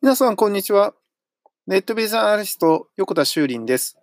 [0.00, 0.94] 皆さん、こんにちは。
[1.66, 3.96] ネットビジネスアナリスト、横田修林です。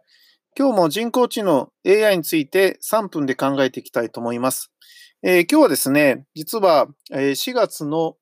[0.57, 4.71] 今日も人工知能 AI について3分で考えていきたいと思います。
[5.23, 8.17] えー、今日はですね、実は4月の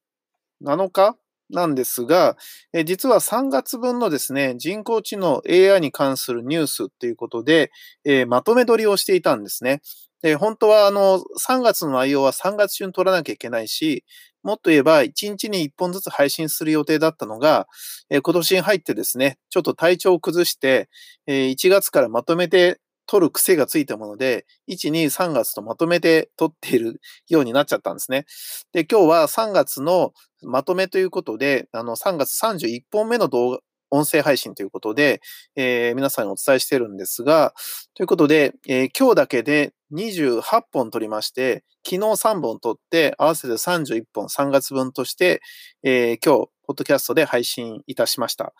[0.64, 1.18] 7日
[1.50, 2.38] なんですが、
[2.74, 7.72] え実は3月分のですね、人工知能 AI に関するニュースということで、
[8.06, 9.82] えー、まとめ撮りをしていたんですね。
[10.24, 14.06] で、本当はあの、3月の内容は3月中に取らなきゃいけないし、
[14.42, 17.68] もっと言えば、1日に1本ずつ配信する予定だったのが、
[18.10, 20.90] えー、今年に入ってですね、ちょっと体調を崩して、
[21.28, 28.26] えー、1月からまとめて撮る癖がついたもので、1、2、3月とまとめて撮っているようになっちゃったんですね。
[28.72, 33.60] で、今日は3月のまとめということで、あの、3月31本目の動画、
[33.94, 35.22] 音声配信ということで、
[35.56, 37.54] えー、皆さんにお伝えしてるんですが、
[37.94, 45.42] ということで、えー、今日だけで28本撮りまして、昨日3本撮って、合わせて31本3月分として、
[45.84, 48.54] えー、今日、ポッドキャストで配信いたしました。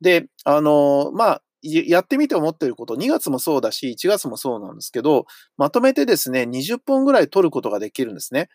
[0.00, 8.48] で、あのまあ、やってみて思ってること、2月もそうだし、1月もそうなんですけど、まとめてですね、20本ぐらい取ることができるんですね。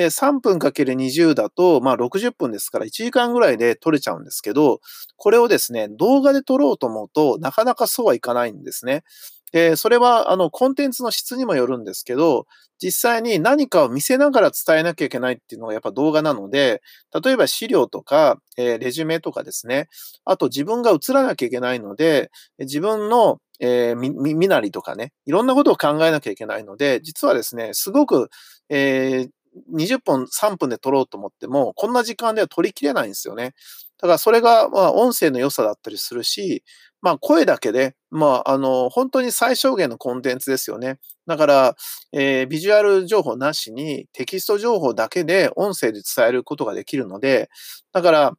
[0.00, 4.80] で、3分かける20だと、まあ60分ですから1時間ぐらいで撮れちゃうんですけど、
[5.18, 9.04] これをですね、動画で撮ろうと思うと、なかなかそうはいかないんですね。
[9.52, 12.46] で、それは、あの、コンテンツの質にもよるんですけど、
[12.82, 16.80] 実際に何かを見せながら伝えなきゃいけないっていうのがやっぱ動画なので、
[17.22, 19.88] 例えば資料とか、えー、レジュメとかですね、
[20.24, 28.30] あと自分が映らなきゃいけないので、自分の、えー、み、身なりとかね、いろんなことを考えなきゃいけないので、実はですね、すごく、
[28.70, 29.28] えー、
[29.72, 33.54] 20分、3分で撮ろうと思っても、こんな時間では撮りきれないんですよね。
[33.98, 36.64] だからそれが、まあ、音声の良さだったりするし、
[37.02, 40.98] まあ、声だけで、まあ、あの、本当に最小限のコンテンツですよね。
[41.26, 41.76] だから、
[42.12, 47.48] えー、ビジュアル情報なしにテキスト情報だけで音声で伝えることができるので、
[47.92, 48.32] だから、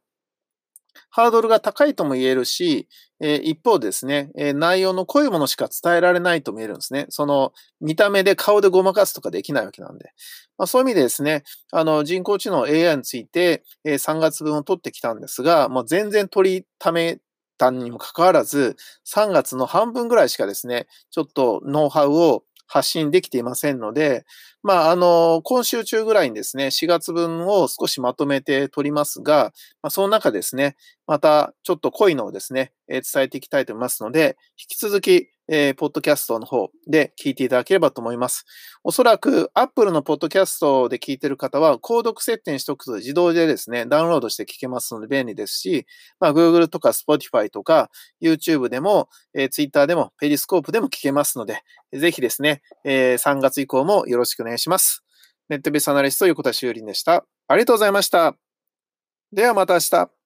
[1.09, 2.88] ハードルが高いとも言えるし、
[3.20, 7.06] え、一方ですね、え、内容の濃いものしか伝えられないとも言えるんですね。
[7.09, 10.11] その見た目で顔でごまかすとかできないわけなんで。
[10.58, 17.20] まあ、そういう意味でですね、あの人工知能 AI について、え、3月分を取ってきたんですが、もう全然取りため
[17.58, 24.26] たにもかかわらず、3月の半分ぐらいしかですね、ちょっとノウハウを発信できていませんので、
[24.64, 29.52] まあ、あの、今週中ぐらいにですね、4月分を少しまとめて取りますが、
[29.82, 38.45] まあ、その中ですね、またちょっと濃いのをですね、え伝えていきたいと思いますので、引き続き、えー、ポッドキャストの方で聞いていただければと思います。
[38.86, 45.86] おそらく Apple のポッドキャストで聞いてる方は、購読設定にしておくと自動でですね、ダウンロードして聞けますので便利ですし、
[46.22, 47.92] まあ、Google とか Spotify とか
[48.22, 55.04] YouTube でも、えー、Twitter でも Periscope でも聞けますので、ぜひですね、えー、3月以降もよろしくお願いします。
[55.50, 57.26] ネットベースアナリスト横田修林でした。
[57.50, 58.38] ありがとうございました。
[59.33, 60.20] ではまた明日。